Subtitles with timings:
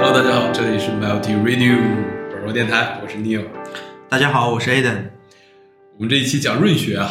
[0.00, 1.74] Hello，大家好，这里是 Melty Radio
[2.30, 3.46] 软弱电台，我是 Neil。
[4.08, 5.10] 大家好，我是 Aden。
[5.96, 7.10] 我们这一期讲润学啊，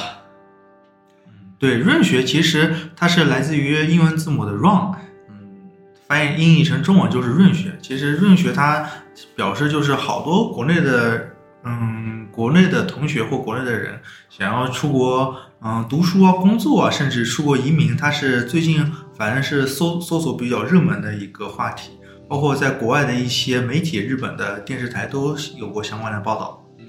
[1.59, 4.93] 对，润学其实它是来自于英文字母的 run，
[5.27, 5.67] 嗯，
[6.07, 7.77] 翻译音译成中文就是润学。
[7.81, 8.89] 其实润学它
[9.35, 11.31] 表示就是好多国内的，
[11.65, 13.99] 嗯，国内的同学或国内的人
[14.29, 21.96] 想要出国，嗯，读书啊、工作啊，甚至出国移民，它是最近反正是搜搜索比较热门的一个话题。
[22.27, 26.63] 包括在国外的一些媒体、日本的电视台都有过相关的报道。
[26.79, 26.85] 嗯，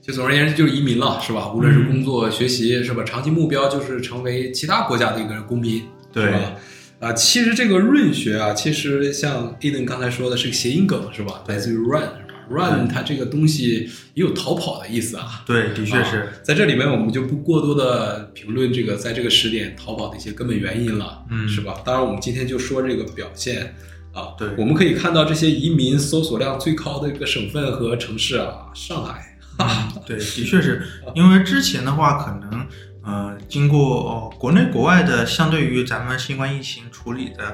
[0.00, 1.52] 就总而言之就是移民了，是吧？
[1.52, 3.02] 无论是工作、学习，是吧？
[3.04, 6.56] 长期目标就是成为其他国家的一个公民，对吧？
[7.00, 11.44] 啊，其实这个润学啊，其实像 Eden 刚才说的是个谐音梗，是吧？
[11.46, 12.02] 来自于 run，
[12.48, 15.44] 是吧？run 它这个东西也有逃跑的意思啊。
[15.46, 21.80] 对，的确是啊在这里面，我们就不过多的评论这个在这个时点逃跑的一些根本原因了，嗯是吧？
[21.84, 23.76] 当然，我们今天就说这个表现
[24.18, 30.82] 啊，对我们可以看到这些移民搜索量最高的一个省份和城市啊，上海，嗯，对，的确是
[31.14, 32.66] 因为之前的话，可能
[33.04, 37.44] 呃，经过、呃、国内国外的相对于咱们新冠疫情处理的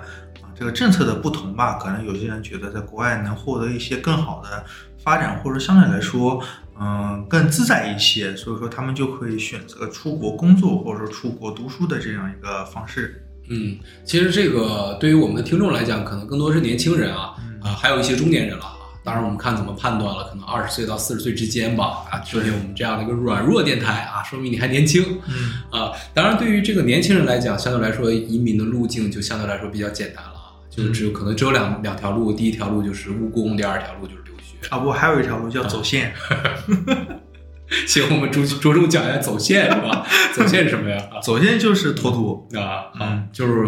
[0.40, 4.64] 啊、这个政策的不同吧，可能有些人觉得在国外能获得一些更好的
[5.02, 6.42] 发展，或者相对来说，
[6.80, 13.23] 嗯、更自在一些，所以说他们就可以选择出国工作或者说出国读书的这样一个方式。
[13.48, 18.72] 嗯，其实这个对于我们的听众来讲，可能更多是年轻人啊，嗯啊，还有一些中年人了啊。
[19.04, 34.68] 当然，我们看怎么判断了，可能二十岁到四十岁之间吧，啊，说明我们这样的一个软弱电台啊，说明你还年轻，嗯，啊，当然，对于这个年轻人来讲，相对来说，移民的路径就相对来说比较简单了啊，就只有可能只有两两条路，第一条路就是务工，第二条路就是留学。
[34.70, 36.14] 啊不，还有一条路叫走线。
[37.86, 40.06] 行，我们着着重讲一下走线是吧？
[40.34, 40.98] 走线是什么呀？
[41.22, 43.00] 走线就是脱毒，啊，嗯。
[43.00, 43.66] 啊，就是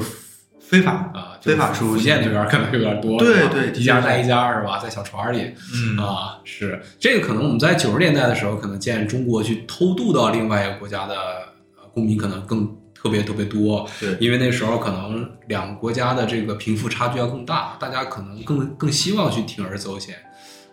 [0.61, 0.93] 非法。
[1.15, 4.79] 啊，非法输入福建那边可能有点多，对对一家带一家是吧？
[4.79, 5.97] 在小船里，嗯。
[5.99, 6.81] 啊，是。
[7.01, 14.15] 这个可能我们在九十年代的时候，可能见中国去偷渡到另外一个国家的呃公民可能更特别特别多，对。
[14.21, 20.15] 因为那时候可能两个国家的这个贫富差距要更大，大家可能更更希望去铤而走险。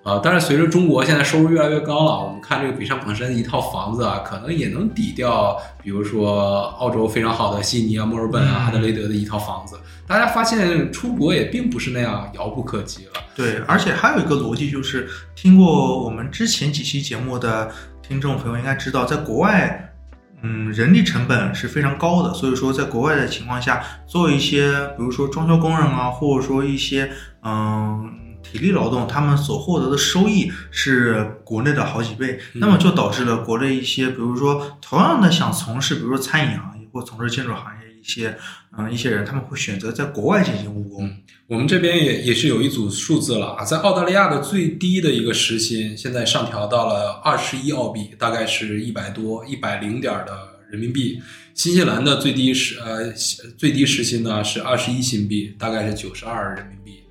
[0.03, 9.79] 啊，但是随着中国现在收入越来越高了，我们看这个北上广深一套房子啊，可能也能抵掉，比如说澳洲非常好的悉尼啊、墨尔本啊、嗯阿德雷德的一套房子。
[10.05, 13.11] 大家发现出国也并不是那样遥不可及了。
[13.33, 17.71] 对，而且还有一个逻辑就是，听过我们之前几期节目的
[18.05, 19.93] 听众朋友应该知道，在国外，
[20.41, 27.09] 嗯，人力成本是非常高的，所以说在国外的情况下，做一些比如说装修工人啊，或者说一些
[27.43, 28.13] 嗯
[28.53, 38.37] 体力劳动，他们所获得的收益是国内的好几倍，嗯那么就导致了国内一些，比如说同样的想从事，比如说餐饮行业或从事建筑行业一些，
[38.77, 41.09] 嗯，一些人他们会选择在国外进行务工。
[41.47, 50.37] 我们这边也也是有一组数字了啊，在澳大利亚的最低的一个时薪，现在上调到了二十一澳币，大概是一百多、一百零点的
[50.69, 51.19] 人民币。
[51.53, 53.11] 新西兰的最低时呃
[53.55, 57.02] 最低时薪呢是二十一新币，大概是九十二人民币，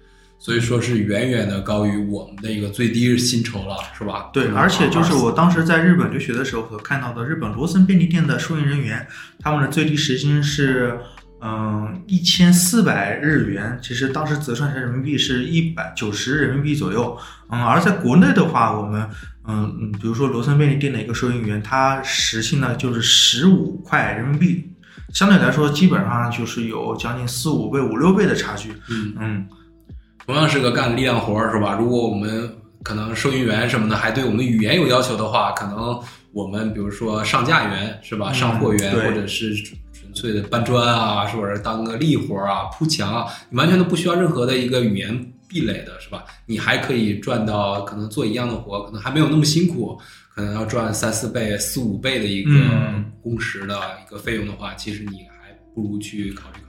[0.43, 4.29] 所以说是远远的高于我们的一个最低薪酬了，是吧？
[4.33, 9.07] 对，而且就是我当时在日本留学的时候所看到的，日本罗森便利店的收银人员，
[9.39, 10.99] 他们的最低时薪是
[11.41, 17.17] 嗯一千四百日元，其实当时折算成人民币是一百九十人民币左右。
[17.51, 19.09] 嗯，而在国内的话，我们
[19.47, 24.73] 嗯嗯，比如说罗森便利店的一个收银员，他时薪呢就是十五块人民币，
[25.15, 28.73] 相对来说基本上就是有将近四五倍、五六倍的差距。
[28.89, 29.15] 嗯。
[29.21, 29.47] 嗯，
[30.27, 31.77] 同样是个干力量活儿，是吧？
[31.79, 32.51] 如果我们
[32.83, 36.01] 可能收银员什么的还对我们语言有要求的话，可能
[36.33, 38.31] 我们比如说上架员是吧？
[38.31, 46.25] 嗯上货员、对或者是纯粹的搬砖啊，或者当个力活儿啊、铺墙啊，你完全都不需要任何的一个语言壁垒的是吧？
[46.47, 49.99] 你还可以赚到可能做一样的活，可能还没有那么辛苦，
[50.35, 56.62] 可能要赚三四倍、四五倍的一个嗯工时的一个费用的话，其实你还不如去考虑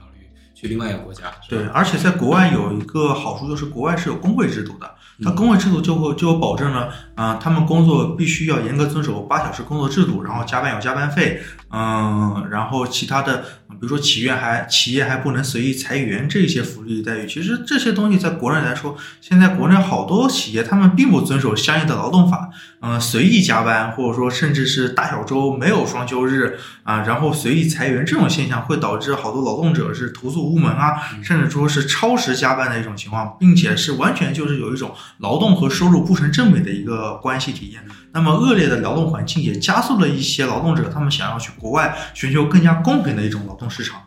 [0.64, 1.24] 去另外一个国家。
[1.46, 4.90] 对，而且在国外有一个好处就是国外是有工会制度的，
[5.22, 11.42] 它嗯工会制度就会就有保证了，啊、他们工作必须要严格遵守八小时工作制度，然后加班有加班费，
[11.76, 13.38] 嗯，然后其他的，
[13.68, 22.48] 比如说企业还企业还不能随意裁员这些福利待遇，其实这些东西在国内来说，现在国内好多企业他们并不遵守相应的劳动法，
[22.80, 37.82] 嗯、随意加班或者说甚至是大小周没有双休日啊、然后随意裁员这种现象会导致好多劳动者是投诉无门啊，甚至说是超时加班的一种情况，并且是完全就是有一种劳动和收入不成正比的一个关系体验。
[38.12, 43.98] 那么恶劣的劳动环境也加速了一些劳动者他们想要去国外寻求更加公平的一种劳动市场。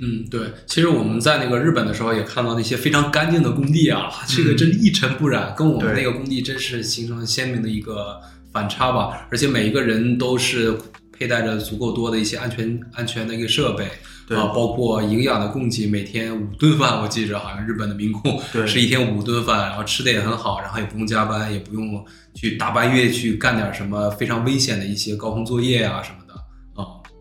[0.00, 8.18] 嗯，嗯，对，其实我们在那个日本的时候也看到那些非常干净的工地啊，这个真一尘不染，跟我们那个工地真是形成了鲜明的一个
[8.50, 9.28] 反差吧。
[9.30, 10.74] 而且每一个人都是
[11.12, 13.86] 佩戴着足够多的一些安全安全的一个设备。
[14.28, 26.16] 啊，包括营养的供给，每天五顿饭，我记着好像日本的民工是一天五顿饭，然后吃的也很好，然后也不用加班，也不用去大半夜去干点什么非常危险的一些高空作业啊什么。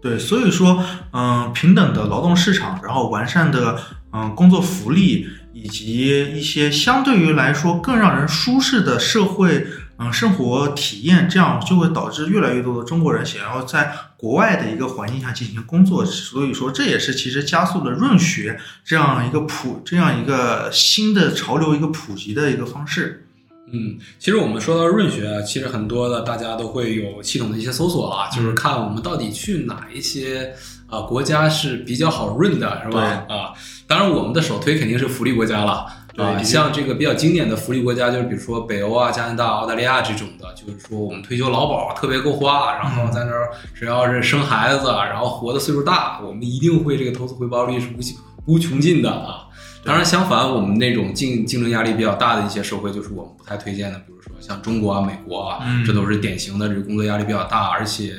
[0.02, 0.84] 对，所以说，
[1.14, 3.80] 嗯，平等的劳动市场，然后完善的
[4.12, 9.68] 嗯工作福利，以及一些相对于来说更让人舒适的社会。
[10.04, 23.28] 嗯，生活体验这样就会导致越来越多的中国人想要在国外的一个环境下进行工作，所以说这也是其实加速了润学这样一个普这样一个新的潮流一个普及的一个方式。
[23.72, 30.54] 嗯，其实我们说到润学，其实很多的大家都会有系统的一些搜索了，就是看我们到底去哪一些
[30.88, 33.26] 啊国家是比较好润的，是吧？
[33.30, 33.54] 啊，
[33.88, 35.86] 当然我们的首推肯定是福利国家了。
[36.18, 49.48] 啊，像这个比较经典的福利国家，就是比如说北欧啊、加拿大、澳大利亚这种的，就是说我们退休劳保特别够花，然后在那儿只要是生孩子，然后活的岁数大，我们一定会这个投资回报率是无穷无穷尽的啊。
[49.84, 58.16] 当然，相反，我们那种竞竞争压力比较大的一些社会，就是我们不太推荐的，比如说像中国啊、美国啊，这都是典型的这个工作压力比较大，而且。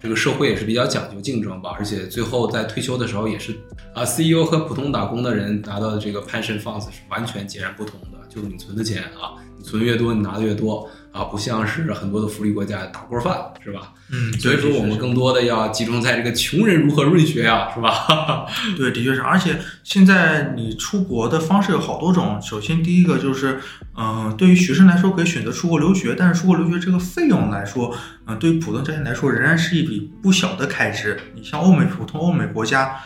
[0.00, 3.56] 这个社会也是比较讲究竞争吧，而且最后在退休的时候也是
[3.94, 13.92] 啊，CEO 和普通打工的人拿到的这个 pension funds 是完全截然不同的，就是你存的钱啊，你存越多你拿的越多啊，不像是很多的福利国家打锅饭是吧？
[14.10, 18.46] 嗯，所以说我们更多的要集中在这个穷人如何润学呀，是吧？
[18.76, 23.60] 对，的确是，而且现在你出国的方式有好多种，首先第一个就是。
[23.96, 27.96] 嗯，对于学生来说可以选择出国留学，但是出国留学这个费用来说，
[28.26, 31.16] 嗯，对于普通家庭来说仍然是一笔不小的开支。
[31.36, 32.96] 你像欧美普通欧美国家，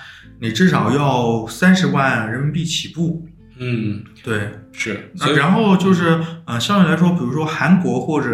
[0.41, 3.28] 你至少要三十万人民币起步。
[3.59, 5.11] 嗯，对，是。
[5.37, 8.29] 然后就是，呃，相对来说，比如说韩国或者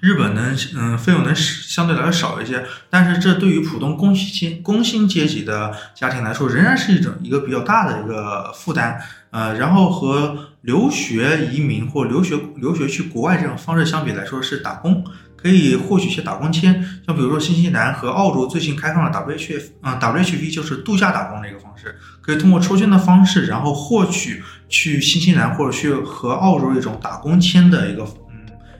[0.00, 9.00] 日本呢，嗯，费用能相对来说少一些，但是这对于普通工薪工薪阶级的家庭来说，仍然是一种一个比较大的一个负担。
[9.30, 15.04] 呃，然后和留学移民或留学留学去国外这种方式相比来说，是打工
[15.36, 28.06] 可以获取一些打工签，像比如说新西兰和澳洲最近开放了 WHF，嗯，WHF 就是度假打工的一个方式，可以通过抽签的方式，然后获取去新西兰或者去和澳洲一种打工签的一个。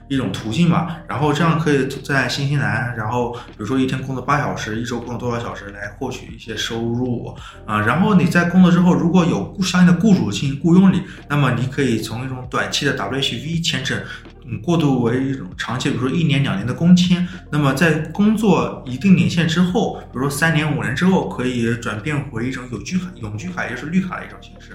[0.09, 7.81] 一种途径吧，然后这样可以在新西兰，然后比如说一天工作八小时，一周工作多少小时来获取一些收入啊。
[7.81, 14.01] 然后你在工作之后，如果有相应的雇主进行雇佣你，那么你可以从一种短期的 W H V 签证，
[14.45, 17.27] 嗯，过渡为一种长期，比如说一年两年的工签。
[17.51, 24.71] 那么在工作一定年限之后，比如说三年五年之后，可以转变为一种永居卡、永居卡也就是绿卡的一种形式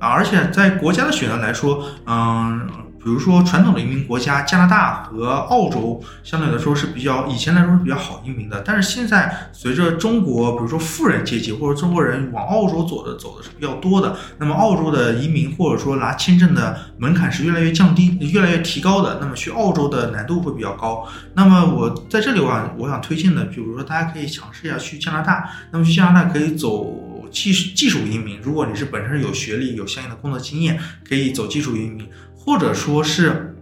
[0.00, 0.08] 啊。
[0.08, 2.68] 而且在国家的选择来说，嗯。
[3.06, 21.06] 比如说，传统的移民国家加拿大和澳洲相对来说是比较以前来说是比较好移民的，但是现在随着中国，比如说富人阶级或者中国人往澳洲走的走的是比较多的，那么澳洲的移民或者说拿签证的门槛是越来越降低、越来越提高的，那么去澳洲的难度会比较高。
[21.34, 26.92] 那么我在这里我想我想推荐的，比如说大家可以尝试一下去加拿大，那么去加拿大可以走
[27.30, 30.76] 技技术移民，如果你是本身有学历、有相应的工作经验，
[31.08, 32.04] 可以走技术移民。
[32.46, 33.56] 或者说是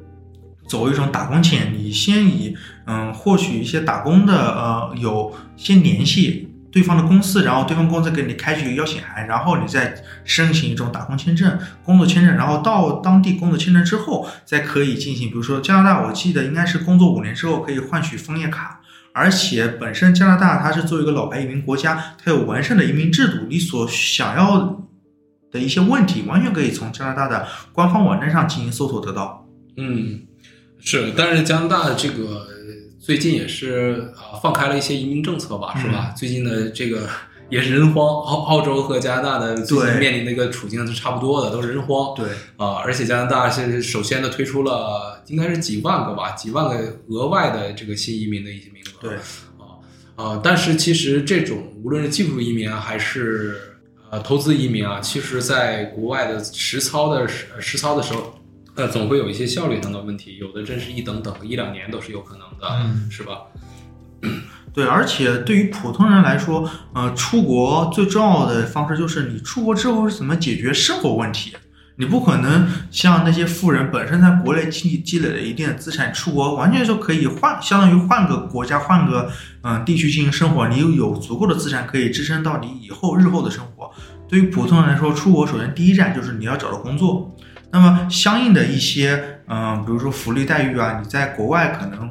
[0.68, 2.54] 走一种打工签，你先以
[2.86, 18.80] 嗯获取一些打工的呃有先联系对方的公司，然后对方公司给你开具邀请函，然后你再申请一种打工签证、工作签证，然后到当地工作签证之后，再可以进行，比如说加拿大，我记得应该是工作五年之后可以换取枫叶卡，
[19.14, 24.80] 而且本身加拿大它是作为一个老牌移民国家，它有完善的移民制度，你所想要。
[25.54, 29.46] 的一些问题，完全可以从加拿大的官方网站上进行搜索得到。
[29.76, 30.20] 嗯，
[30.80, 32.44] 是，但是加拿大这个
[32.98, 36.12] 最近也是啊放开了一些移民政策吧，是吧？
[36.16, 37.08] 最近的这个
[37.50, 42.12] 也是人荒，澳澳洲和加拿大的最近面临的一个处境是差不多的，都是人荒。
[42.16, 49.00] 对啊，而且加拿大是首先的推出了应该是几万个吧，几万个额外的这个新移民的一些名额。
[49.00, 49.20] 对啊
[50.16, 53.73] 啊，但是其实这种无论是技术移民还是
[54.14, 58.38] 呃，投资移民啊，其实在国外的实操的实实操的时候，
[58.76, 63.40] 呃，总会有一些效率上的问题，有的真是一等等一两年都是有可能的，嗯，是吧？
[64.72, 71.56] 对，而且对于普通人来说，呃，出国最重要的方式就是你出国之后是怎么解决生活问题。
[71.96, 79.30] 你不可能像那些富人本身在国内积积累了一定的资产，出国完全就可以换，相当于换个国家、换个
[79.62, 83.90] 嗯地区进行生活，你有有足够的资产可以支撑到你以后日后的生活。
[84.28, 87.32] 对于普通人来说，出国首先第一站就是你要找到工作，
[87.70, 92.10] 那么相应的一些嗯，比如说福利待遇啊，你在国外可能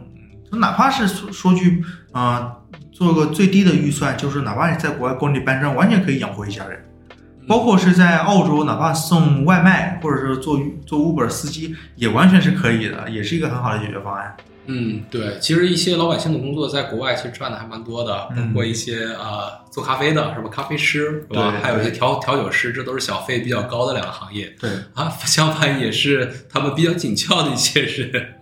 [0.62, 2.50] 哪怕是说说句嗯，
[2.94, 6.80] 做个最低的预算，就是哪怕你在国外工地搬砖，完全可以养活一家人。
[7.48, 14.36] 包括是在澳洲，哪怕送外卖或者是做做 Uber 司机，也完全是可以的，也是一个很好的解决方案。
[14.66, 20.48] 嗯，对，其实一些老百姓的工作在国外其实赚的还蛮多的，包括一些呃做咖啡的，什么？
[20.48, 21.54] 咖啡师，是吧？
[21.62, 24.56] 还有一些调调酒师，这都是小费比较高的两个行业。
[24.62, 28.36] 对啊，相反也是他们比较紧俏的一些是。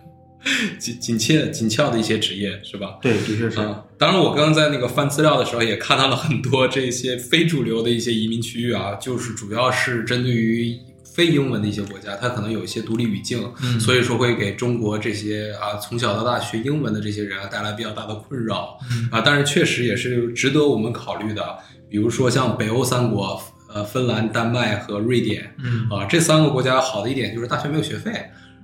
[0.78, 2.98] 紧紧切紧俏的一些职业是吧？
[3.00, 3.56] 对，的确是。
[3.98, 10.76] 当然，我刚刚在那个翻资料的时候也看到了很多这些非主流的一些移民区域啊，就是主要是针对于
[11.14, 18.76] 非英文的一些国家，它可能有一些独立语境，所以说会给中国这些啊从小到大学英文的这些人啊带来比较大的困扰
[19.10, 19.20] 啊。
[19.24, 21.56] 但是确实也是值得我们考虑的，
[21.88, 23.40] 比如说像北欧三国，
[23.72, 25.54] 呃，芬兰、丹麦和瑞典，
[25.90, 28.10] 啊，这三个国家好的一点就是大学没有学费。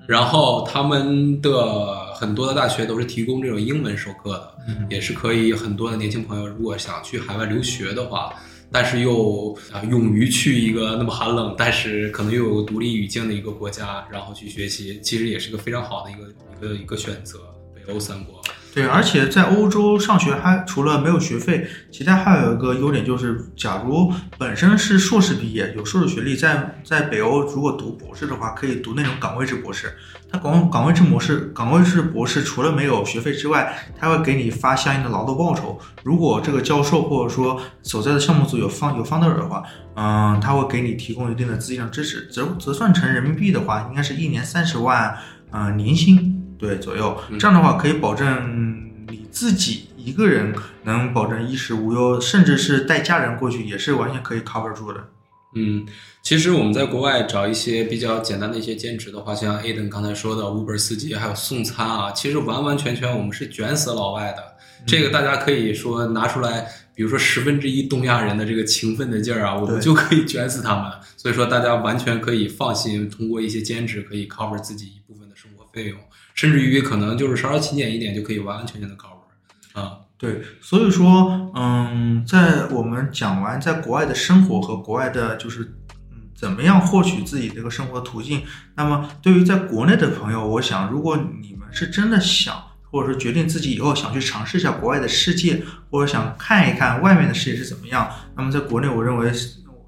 [0.09, 4.55] 然后他们的很多的大学都是提供这种英文授课的，
[4.89, 8.33] 也是可以很多的年轻朋友如果想去海外留学的话，
[8.73, 16.23] 但是又啊勇于去一个那么寒冷，但是可能又有独立语境的一个国家，然后去学习，其实也是个非常好的一个
[16.57, 17.41] 一个一个选择。
[17.75, 18.41] 北欧三国。
[18.75, 29.93] 对，而且在欧洲上学还除了没有学费，其他还有一个优点就是，假如本身是硕士毕业，有硕士学历，在在北欧如果读博士的话，可以读那种岗位制博士。
[30.31, 35.81] 他岗岗位制模式，岗位制博士除了没有学费之外，他会给你发相应的劳动报酬。
[36.05, 39.63] 如果这个教授或者说所在的项目组有方有方德尔的话，
[39.97, 45.17] 嗯，他会给你提供一定的资金上支持，折折算成人民币的话，应该是一年三十万，
[45.51, 46.28] 嗯，年薪。
[46.59, 55.09] 对，左右这样的话可以保证你自己一个人能保证衣食无忧，甚至是带家人过去也是完全可以 cover 住的。
[55.55, 55.87] 嗯，
[56.23, 64.43] 其实我们在国外找一些比较简单的一些兼职的话，像 Aden 刚才说的 Uber 司机，还有送餐啊，其实完完全全我们是卷死老外的。
[64.87, 70.85] 这个大家可以说拿出来，比如说十分之一东亚人的这个勤奋的劲儿啊，我们就可以卷死他们。
[71.17, 75.99] 所以说大家完全可以放心，通过一些兼职可以 cover 自己一部分的生活费用。
[76.39, 85.75] 甚至于可能就是稍稍勤俭一点就可以完完全全的 cover 啊，对，所以说，嗯，在我们讲完在国外的生活和国外的，就是
[86.13, 88.45] 嗯，怎么样获取自己这个生活途径，
[88.77, 92.55] 那么对于在国内的朋友，我想，如果你们是真的想，
[92.93, 99.33] 或者说决定自己以后想去尝试一下国外的世界，或者想看一看外面的世界是怎么样，那么在国内，我认为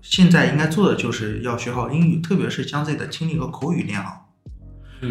[0.02, 4.19] 现在应该做的就是要学好英语，特别是将自己的听力和口语练好。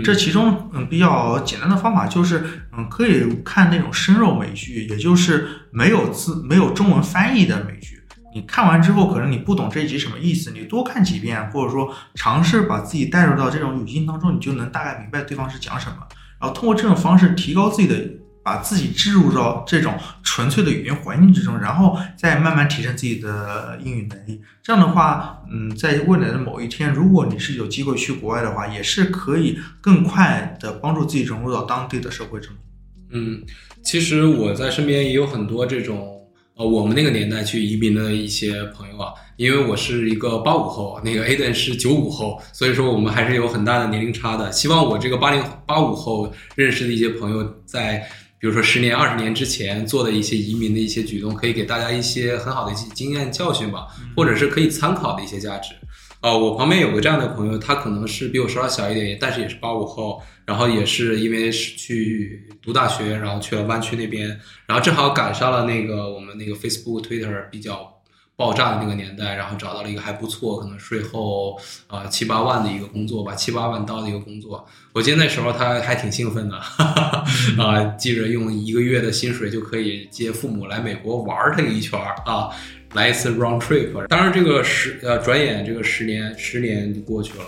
[0.03, 2.43] 这其中，嗯，比较简单的方法就是，
[2.77, 8.01] 嗯，可以看那种生肉美剧，也就是没有字、没有中文翻译的美剧。
[8.34, 16.08] 你看完之后，可能你不懂这一集什么意思，你多看几遍，或者说尝试把自己带入到这种语境当中，你就能大概明白对方是讲什么，
[16.39, 17.96] 然后通过这种方式提高自己的。
[18.41, 19.93] 把自己置入到这种
[20.24, 24.41] 纯粹的语言环境之中，然后再慢慢提升自己的英语能力。
[24.63, 32.55] 这样的话，嗯，在未来的某一天，如果你是有机会去国外的话，也是可以更快的帮助自己融入到当地的社会中。
[33.12, 33.43] 嗯，
[33.84, 36.19] 其实我在身边也有很多这种
[36.55, 44.51] 呃，我们那个年代去移民的一些朋友啊，因为我是一个八五后，那个 Aden 是九五后，所以说我们还是有很大的年龄差的。
[44.51, 48.08] 希望我这个八零八五后认识的一些朋友在。
[48.39, 55.74] 比如说十年、二十年之前做的一些移民的一些举动，可以给大家一些很好的一些经验教训吧，或者是可以参考的一些价值。
[56.22, 64.27] 啊，我旁边有个这样的朋友，他可能是比我稍稍小一点，但是也是八五后，然后也是因为是去读大学，然后去了湾区那边，
[64.65, 67.88] 然后正好赶上了那个我们那个 Facebook、Twitter 比较。
[68.39, 74.65] 爆炸的那个年代，然后找到了一个还不错，可能税后啊七八万的一个工作吧，七八万刀的一个工作。
[74.93, 76.55] 我记得那时候他还挺兴奋的，
[77.62, 82.50] 啊，记着用一个月的薪水就可以接父母来美国玩儿这一圈儿啊，
[82.93, 84.08] 来一次 round trip。
[84.08, 87.43] 当然，这个十呃转眼这个十年十年就过去了。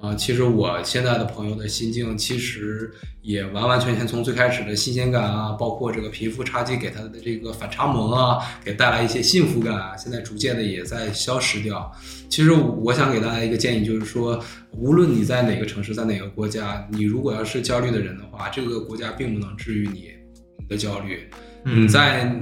[0.00, 11.90] 啊，其实我现在的朋友的心境，其实也完完全全从最开始的新鲜感啊，包括这个皮肤差距给他的这个反差萌啊，给带来一些幸福感啊，现在逐渐的也在消失掉。
[12.28, 14.38] 其实我想给大家一个建议，就是说，
[14.72, 20.10] 无论你在哪个城市，在哪个国家，你如果要是焦虑的人的话，这个国家并不能治愈你
[20.58, 21.30] 你的焦虑。
[21.66, 22.32] 嗯在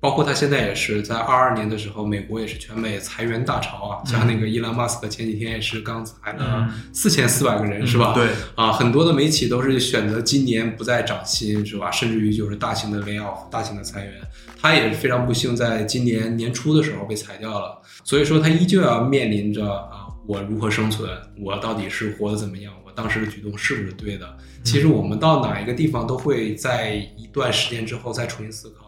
[0.00, 8.12] 包括他现在也是在二二年的时候，美国也是全美裁员大潮啊，像那个伊兰马斯克前几天也是刚裁了四千四百个人，是吧？
[8.12, 8.26] 对，
[8.56, 11.88] 啊，很多的媒体都是选择今年不再涨薪，是吧？
[11.92, 14.14] 甚至于就是大型的 lay off、大型的裁员，
[14.60, 17.80] 他也是非常不幸，在今年年初的时候被裁掉了。
[18.02, 21.08] 所以说，他依旧要面临着啊，我如何生存？
[21.40, 22.72] 我到底是活得怎么样？
[22.92, 24.36] 我当时的举动是不是对的？
[24.62, 28.86] 其实我们到哪一个地方都会在一段时间之后再重新思考。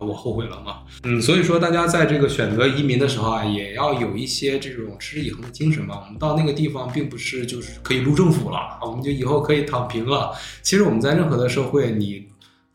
[0.00, 0.82] 我我后悔了吗？
[1.04, 6.02] 嗯，所以说大家在这个选择移民的时候啊，也要有一些这种持之以恒的精神吧。
[6.04, 10.32] 我们到那个地方，并不是就是可以入政府了，我们就以后可以躺平了。
[10.62, 12.26] 其实我们在任何的社会，你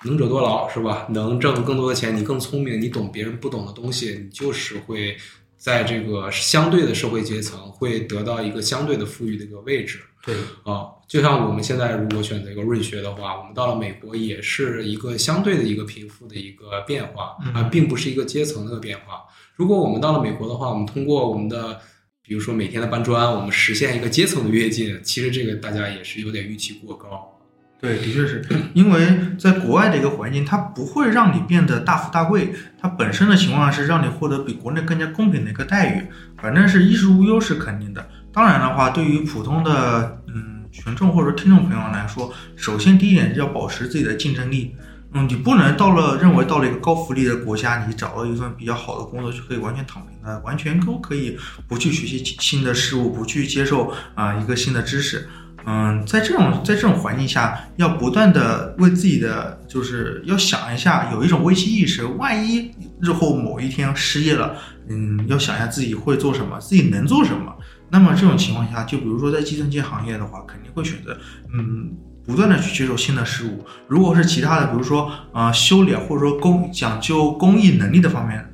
[0.05, 1.08] 能者多劳是吧？
[1.10, 5.15] 能挣更多的钱，你更聪明，你懂别人不懂的东西，你就是会
[5.58, 10.01] 在这个相对的社会阶层会得到一个相对的富裕的一个位置。
[10.25, 19.24] 对啊，就像我们现在如果选择一个瑞学的话，我们到了美国也是一个相对的一个贫富的一个变化啊，并不是一个阶层的变化。
[19.56, 21.77] 如果我们到了美国的话，我们通过我们的，
[22.25, 27.30] 比如说每天的搬砖，我们实现一个阶层的跃进，其实这个大家也是有点预期过高。
[27.82, 28.42] 对，的确是
[28.74, 29.06] 因为
[29.38, 36.08] 在国外的一个环境，它不会让你变得大富大贵，它本身的情况是让你获得比国内更加公平的一个待遇，
[36.42, 38.08] 反正是衣食无忧是肯定的。
[38.34, 44.75] 当然的话，对于普通的嗯群众或者听众朋友来说，首先第一点是要保持自己的竞争力。
[45.16, 51.38] 嗯，你不能到了认为到了一个高福利的国家，你找到一份比较好的工作就可以完全躺平的，完全都可以
[51.68, 55.30] 不去学习新的事物，不去接受啊一个新的知识。
[55.66, 64.56] 嗯，在这种在这种环境下，要不断的为自己的就是要想一下，有一种危机意识，万一日后某一天失业了，
[64.90, 67.56] 嗯，要想一下自己会做什么，自己能做什么。
[67.93, 71.15] 那么这种情况下，就比如说在计算机行业的话，肯定会选择
[71.53, 71.93] 嗯，
[72.25, 73.63] 不断的去接受新的事物。
[73.88, 78.53] 如果是其他的，比如说呃修炼或者说工讲究工艺能力的方面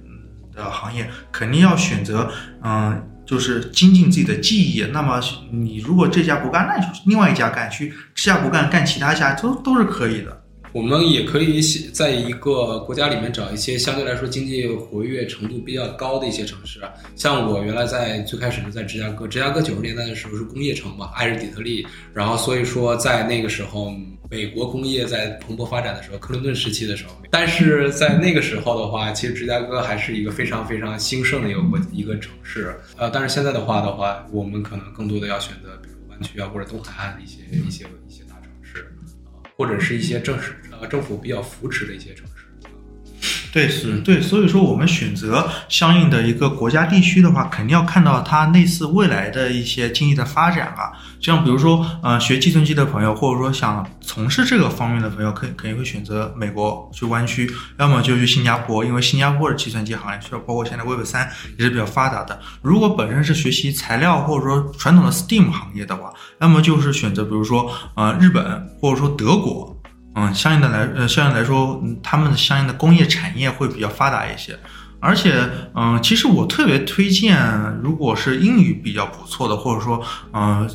[0.54, 2.30] 的行业，肯定要选择
[2.62, 3.06] 嗯。
[3.30, 4.84] 就是精进自己的技艺。
[4.92, 10.42] 那么你如果这家不干，那就另外一家干；去这家不干，干其他家都都是可以的。
[10.72, 11.62] 我们也可以
[11.94, 16.80] 在一个国家里面找一些相对来说经济活跃程度比较高的一些城市。
[17.16, 21.86] 像我原来在最开始是在芝加哥，芝加哥九十年代的时候是工业城嘛，爱日底特律。
[22.14, 23.94] 然后所以说在那个时候。
[24.32, 32.80] 美国工业在蓬勃发展的时候，克林顿时期的时候，但是在那个时候的话，其实芝加哥还是一个非常非常兴盛的一个国一个城市。
[32.96, 38.09] 呃，但是现在的话的话，我们可能更多的要选择，比如湾区啊或者东海岸的一些一些一些，
[39.60, 42.46] 或者是一些政市呃政府比较扶持的一些城市。
[43.52, 50.94] 对，是，对，所以说我们选择相应的一个国家地区的话，肯定要看到它类似未来的一些经济的发展啊。
[51.22, 62.40] 像比如说，呃，学计算机的朋友，或者说想从事这个方面的朋友，可以肯定会选择美国去湾区，要么就去新加坡，因为新加坡的计算机行业，包括现在 Web 三也是比较发达的。
[62.62, 69.76] 如果本身是学习材料或者说传统的 STEAM 行业的话，那么就是选择比如说，呃，日本或者说德国。
[70.16, 74.58] 嗯，相应的来，呃，相应来说，他们的相应的工业产业会比较发达一些。
[75.00, 75.40] 而且，
[75.76, 77.40] 嗯，其实我特别推荐，
[77.82, 80.04] 如果是英语比较不错的，或者说，
[80.34, 80.70] 嗯，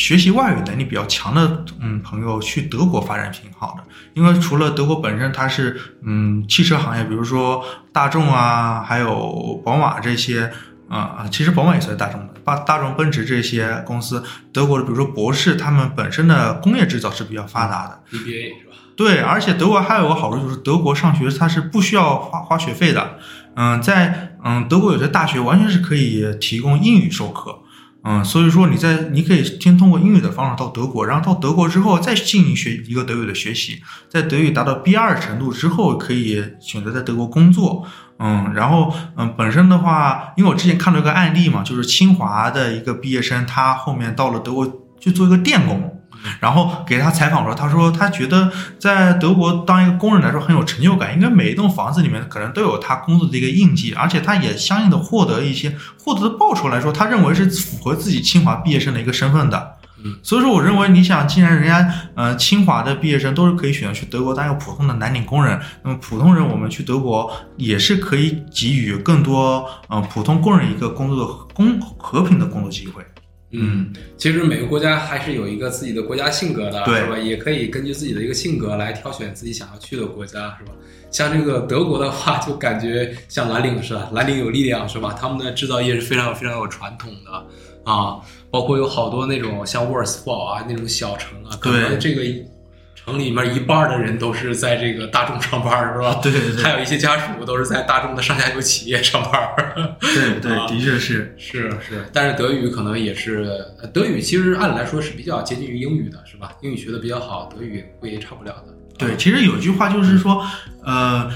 [0.00, 3.84] 学习外语能力比较强的，嗯，朋友去德国发展挺好的。
[4.14, 10.50] 因为除了德国本身它是，嗯，汽车行业，比如说大众啊，还有宝马这些，
[10.88, 18.00] 啊啊，其实宝马也算大众的，大大众、奔驰这些公司，德国的，比如说博士，他们本身的工业制造是比较发达的。
[18.10, 18.72] BBA 是吧？
[18.96, 23.18] 对，而且德国还有个好处就是德国上学它是不需要花花学费的，
[23.54, 27.58] 嗯，在嗯德国有些大学完全是可以提供英语授课，
[28.02, 37.84] 嗯，所以说你在你可以先通过英语的方式到德国，然后到德国之后再进行学一个德语的学习，在德语达到 B 二程度之后，可以选择在德国工作，
[38.18, 44.66] 嗯，然后嗯本身的话，因为我之前看到一个案例嘛，就是清华的一个毕业生，他后面到了德国
[44.98, 45.99] 去做一个电工。
[46.40, 59.76] 然后给他采访的时候，他说他觉得在德国当一个工人来说很有成就感，应该每一栋房子里面可能都有他工作的一个印记，而且他也相应的获得一些获得的报酬来说，他认为是符合自己清华毕业生的一个身份的。
[60.02, 73.04] 嗯，所以说我认为你想，既然人家呃清华的毕业生都是可以选择去德国当一个普通的蓝领工人，那么普通人我们去德国也是可以给予更多呃普通工人一个工作的公和平的工作机会。
[73.52, 77.18] 嗯，其实每个国家还是有一个自己的国家性格的，是吧？
[77.18, 80.72] 也可以根据自己的一个性格来挑选自己想要去的国家，是吧？
[81.10, 84.10] 像这个德国的话，就感觉像蓝领似的？
[84.14, 85.16] 蓝领有力量是吧？
[85.18, 87.32] 他们的制造业是非常非常有传统的
[87.84, 92.22] 啊，包括有好多那种像沃尔斯堡啊那种小城啊，可能这个。
[93.10, 96.20] 城里面一半的人都是在这个大众上班，是吧？
[96.22, 99.50] 对对对还有一些家属都是在大众的上下游企业上班。
[100.00, 101.34] 对对啊，的确是。
[101.36, 106.52] 是是，但是德语可能也是，呃德语其实按理来说是比较接近于英语的，是吧？
[106.62, 108.74] 英语学的比较好，德语会差不了的。
[108.96, 110.46] 对，其实有句话就是说，
[110.84, 111.30] 呃，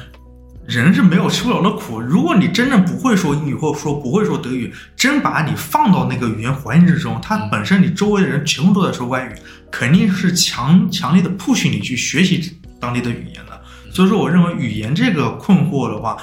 [0.67, 2.01] 人是没有吃不了的苦。
[2.01, 9.39] 如果你真正不会说英语，或者说不会说德语，真把你放到那个语言环境之中，它本身你周围的人全部都在说外语，
[9.71, 13.61] 肯定是强强烈的 push 你去学习当地的语言的。
[13.93, 16.17] 所以说，我认为语言这个困惑的话，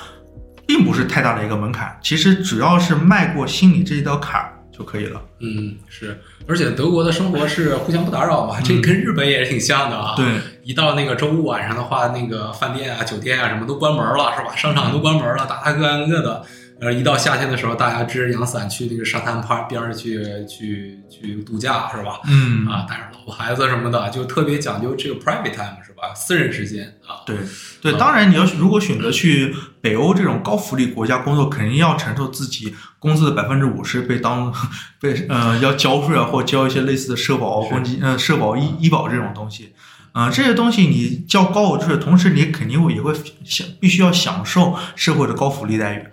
[0.68, 5.22] 并不是太大的一个门槛，其实主要是迈过心里这一道坎儿就可以了。
[5.40, 10.16] 嗯，是，而且德国的生活是互相不打扰嘛，这跟日本也是挺像的啊。
[10.16, 10.26] 对，
[10.64, 14.56] 一到那个周五晚上的话，那个饭店啊、酒店啊什么都关门了，是吧？
[14.56, 16.44] 商场都关门了，大家各干各的。
[16.80, 22.20] 呃，一到夏天的时候，大家支着阳伞去那个沙滩旁边儿去去去度假，是吧？
[22.26, 26.12] 嗯啊，带着老婆孩子什么的，就特别讲究这个 private time，是吧？
[26.16, 27.22] 私人时间啊。
[27.24, 27.38] 对
[27.84, 34.52] 对，当然你要如果选择去北欧这种高福利国家工作，肯定要承受自己工资的百分之五十被当
[35.00, 39.72] 被呃要交税啊，或交一些类似的社保、公积呃社保医医保这种东西。
[40.14, 46.04] 嗯、这些东西你交高额税，同时你肯定会也会享必须要享受社会的高福利待遇。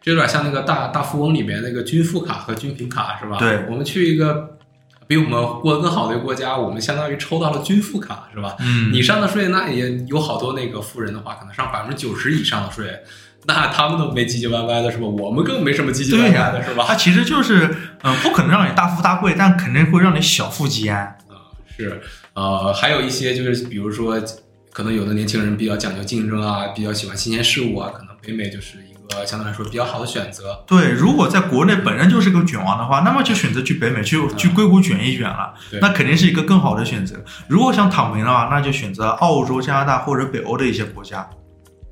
[0.00, 3.36] 就有点像那个大大富翁里面那个均富卡和均贫卡，是吧？
[3.38, 4.56] 对我们去一个
[5.06, 8.56] 比我们过得更好的一个国家，我们相当于抽到了均富卡，是吧？
[8.60, 13.00] 嗯你上的税，那也有好多那个富人的话，可能上百分之九十以上的税，
[13.46, 15.06] 那他们都没唧唧歪歪的，是吧？
[15.06, 16.84] 我们更没什么唧唧歪、歪的，是吧？
[16.88, 17.66] 它其实就是
[18.02, 20.98] 嗯、呃不可能让你大富大贵，但肯定会让你小富即安。
[21.28, 22.00] 啊，是，
[22.34, 24.20] 呃，还有一些就是，比如说，
[24.72, 30.64] 可能有的年轻人比较讲究竞争啊，比较喜欢新鲜事物啊，可能北美就是一个相对来说比较好的选择。
[30.66, 37.22] 对，如果在国内本身就是个卷王的话，那么就选择去北美去去硅谷卷一卷了，对那肯定是一个更好的选择。
[37.48, 41.28] 如果想躺平的话，那就选择澳洲、加拿大或者北欧的一些国家。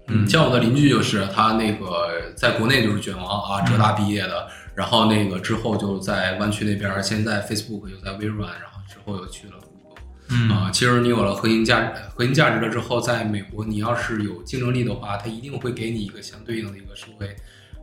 [0.09, 9.55] 嗯，像我的邻居就是他那个在国内就是卷王啊，浙大毕业的，然后那个之后就在湾区那边儿，先在 Facebook 又在微软，然后之后又去了。
[10.33, 17.35] 嗯啊，其实你有了核心价值核心价值了之后，在美国你要是有竞争力的话，它一定会给你一个相对应的一个社会，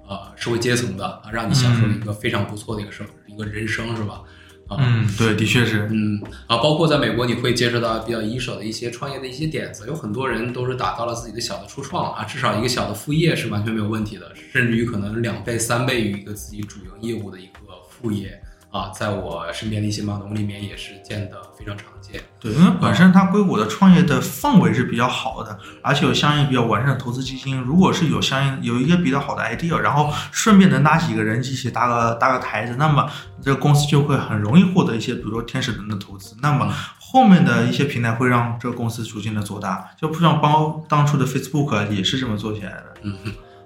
[0.08, 4.22] 呃，社会阶层的啊，让你享受一个非常不错的一个生、一个人生，是吧？
[4.68, 5.88] 啊，嗯，对，的确是。
[5.92, 18.38] 嗯啊，包括在美国，你会接触到比较一手的一些创业的一些点子，有很多人都是打造了自己的小的初创啊，至少一个小的副业是完全没有问题的，甚至于可能两倍、三倍于一个自己主营业务的一个副业
[18.70, 22.22] 啊，在我身边的一些码农里面也是见得非常常见。
[22.40, 27.60] 对，因为本身它硅谷的创业的氛围是比较好的，而且有相应比较完善的投资基金。
[27.62, 33.10] 如果是有相应有一个比较好的 idea，然后顺便能拉几个人一起搭个搭个台子，那么
[33.42, 36.36] 这个公司就会很容易获得一些，比如说天使轮的投资。
[36.42, 42.94] 那么后面的一些平台会让这个公司逐渐的做大，就不像包当初的 Facebook 也是这么做起来的。
[43.04, 43.18] 嗯，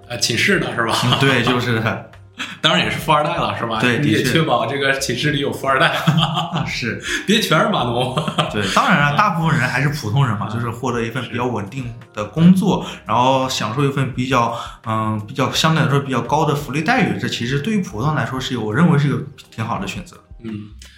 [0.08, 1.18] 呃，寝室的是吧？
[1.20, 1.82] 对，就是
[2.62, 3.78] 当然也是富二代了，是吧？
[3.80, 5.92] 对你也确确保这个寝室里有富二代，
[6.66, 8.14] 是， 别全是码农。
[8.50, 19.22] 对，当然了，大部分人还是普通人嘛，就是获得一份比较稳定的工作，然后享受一份比较嗯比较相对来说比较高的福利待遇，这其实对于普通人来说是有我认为是一个
[19.54, 20.16] 挺好的选择。
[20.44, 20.52] 嗯，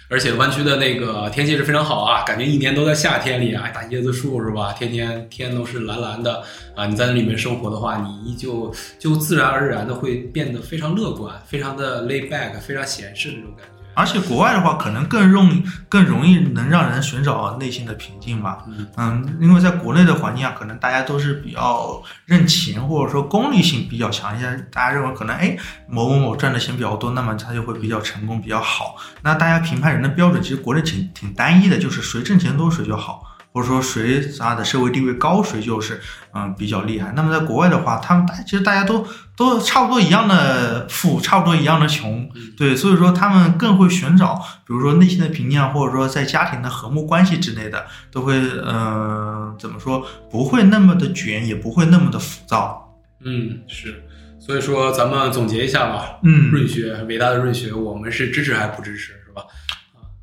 [0.07, 4.71] 而且湾区的那个天气是非常好啊，感觉一年都在夏天里啊，大椰子树是吧？
[4.73, 6.43] 天天天都是蓝蓝的
[6.75, 13.74] 啊，你在那里面生活的话，你依旧就自然而然的会变得非常乐观，非常的 lay back，非常闲适的那种感觉。
[13.95, 18.59] 而且国外的话，可能更容更容易能让人寻找内心的平静吧。
[18.67, 24.45] 嗯嗯，因为在国内的环境下，可能大家都是比较认钱，或者说功利性比较强一些。
[24.71, 28.97] 大家认为可能哎某某某赚的钱比较多，那么他就会比较成功比较好。
[29.21, 33.23] 那大家评判人的标准其实国内挺挺单一的，就是谁挣钱多谁就好。
[33.55, 36.01] 或者说谁啥的社会地位高，谁就是
[36.33, 37.13] 嗯比较厉害。
[37.15, 44.35] 那么在国外的话，他们大其实大家都都差不多一样的富，差不多一样的穷，对，所以说他们更会寻找，
[44.67, 52.93] 比如说内心的平静啊，或者说在家庭的和睦关系之类的，都会嗯、呃怎么说，不会那么的卷，也不会那么的浮躁。
[53.23, 54.03] 嗯，是。
[54.37, 56.19] 所以说，咱们总结一下吧。
[56.23, 59.41] 嗯润学，伟大的润学，我们是支持还是不支持，是吧？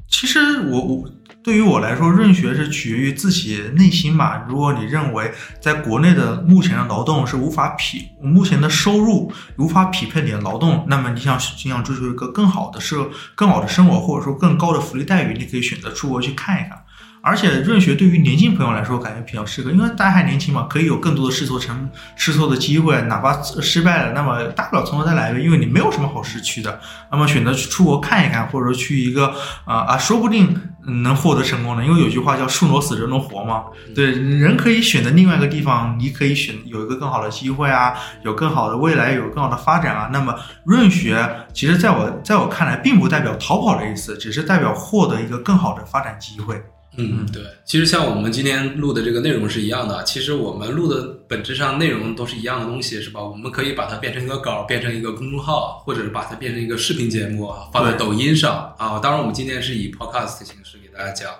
[0.07, 1.09] 其实我我
[1.43, 4.45] 对于我来说，润学是取决于自己内心吧。
[4.49, 16.79] 如果你认为在国内的目前的劳动是无法匹，目前的收入无法匹配你的劳动，那么你想你想追求一个更好的社更好的生活，或者说更高的福利待遇，你可以选择出国去看一看。
[17.25, 26.81] 而且润学对于年轻朋友来说，感觉比较适合，因为大家还年轻嘛，可以有更多的试错成试错的机会，哪怕失败了，那么大不了从头再来呗，因为你没有什么好失去的。
[27.13, 29.33] 那么选择去出国看一看，或者说去一个
[29.65, 31.85] 啊、啊，说不定能获得成功的？
[31.85, 33.64] 因为有句话叫“树挪死，人挪活”嘛。
[33.95, 40.11] 对，人可以选择另外一个地方，你可以选有一个更好的机会啊，有更好的未来，有更好的发展啊。
[40.12, 46.62] 那么润学，其实在我在我看来，并不代表逃跑的意思，只是代表获得一个更好的发展机会。
[46.97, 50.05] 嗯，对，其实像我们今天录的这个内容是一样的。
[50.05, 53.23] 其实我们录的本质上内容都是一样的东西，是吧？
[53.23, 58.99] 我们可以把它变成一个稿，变成一个公众号，或者是把它变成一个视频节目，放在抖音上啊。
[58.99, 61.31] 当然，我们今天是以 podcast 的形式给大家讲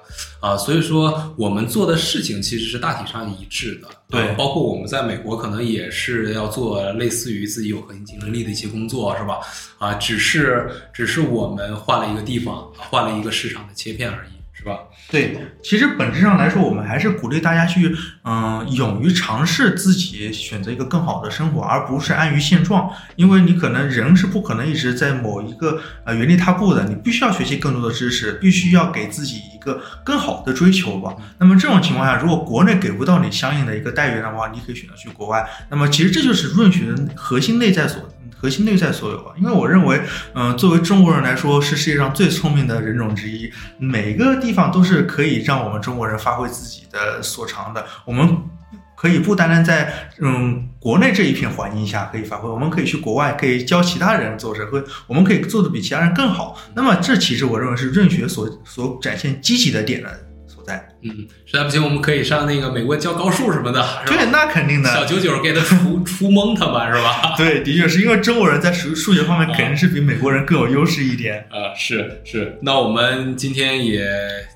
[0.41, 0.57] 啊。
[0.57, 3.89] 所以说，我们做的事情其实是大体上一致的。
[4.09, 9.41] 对，包括我们在美国可能也是要做类似于自己有核心竞争力的一些工作，是吧？
[9.77, 14.42] 啊，只是只是我们换了一个地方，换了一个市场的切片而已。
[14.63, 14.79] 是吧？
[15.11, 22.89] 对，其实本质上来说，我们还是鼓励大家去，嗯，勇于尝试自己选择一个更好的生活，而不是安于现状。
[23.17, 31.13] 因为你可能人是不可能一直在某一个呃原地踏步的，你必须要学习更多的知识，必须要给自己一个更好的追求吧。
[31.39, 35.45] 那么这种情况下，如果国内给不到你相应的一个待遇的话，你可以选择去国外。
[35.71, 38.01] 那么其实这就是润学的核心内在所。
[38.37, 40.01] 核心内在所有啊，因为我认为，
[40.35, 43.51] 嗯，作为中国人来说，是世界上最聪明的人种之一。
[43.79, 47.87] 每个地方都是可以让我们中国人发挥自己的所长的。
[48.05, 48.37] 我们
[48.97, 56.59] 可以不单单在嗯国内这一片环境下可以发挥，我们可以去国外，可以教其他人做社会，我们可以做的比其他人更好。
[56.75, 60.32] 那么，这其实我认为是润学所所展现积极的点的。
[60.67, 61.11] 在，嗯，
[61.47, 67.35] 实在不行，我们可以上那个美国教高数什么的，对，那肯定的，小九九给他出 出蒙他吧，是吧？
[67.39, 71.47] 对，的确是因为中国人在数数学方面肯定是比美国人更有优势一点。
[71.51, 72.59] 啊，是是。
[72.63, 74.07] 那我们今天也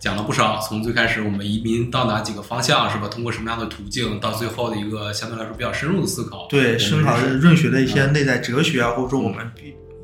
[0.00, 3.08] 讲了不少，从最开始我们移民到哪几个方向，是吧？
[3.08, 6.46] 通过什么样的途径，到最后的一个相对来说比较深入的思考。
[6.48, 9.50] 对，深考润学的一些内在哲学啊，或者说我们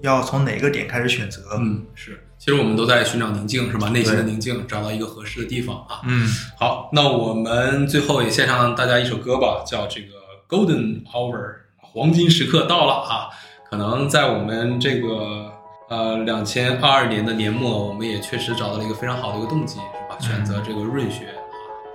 [0.03, 1.41] 要从哪个点开始选择？
[1.59, 2.19] 嗯，是。
[2.43, 3.89] 其实我们都在寻找宁静，是吧？
[3.91, 6.01] 内心的宁静，找到一个合适的地方啊。
[6.05, 6.29] 嗯，
[6.59, 10.09] 好，那我们最后也献上大家一首歌吧，叫这个
[10.49, 13.31] Golden Hour，黄金时刻到了啊。
[13.71, 15.53] 可能在我们这个
[15.89, 20.19] 呃两千二二年的年末，我们也确实找到了一个非常好的一个动机，是吧？
[20.19, 21.29] 选择这个润学。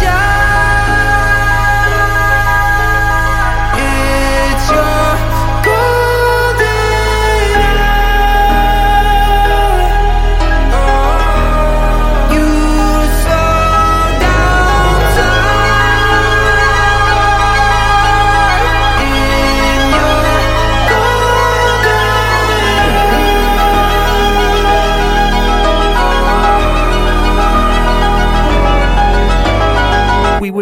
[0.00, 0.43] shine.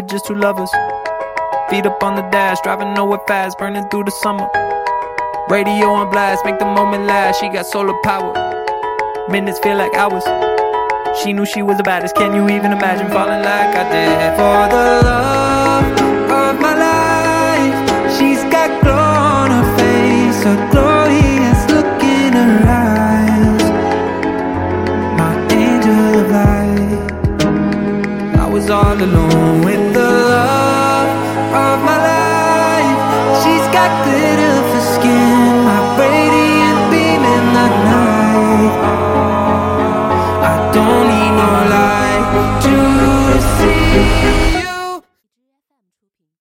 [0.09, 0.71] Just two lovers.
[1.71, 4.49] Feet up on the dash, driving nowhere fast, burning through the summer.
[5.49, 7.41] Radio on blast, make the moment last.
[7.41, 8.33] She got solar power.
[9.29, 10.25] Minutes feel like hours.
[11.23, 12.15] She knew she was the baddest.
[12.15, 14.37] Can you even imagine falling like I did?
[14.39, 15.85] For the love
[16.31, 17.77] of my life,
[18.17, 23.65] she's got glow on her face, a glorious look in her eyes.
[25.21, 27.03] My angel of light.
[28.41, 29.63] I was all alone
[33.73, 34.52] got glitter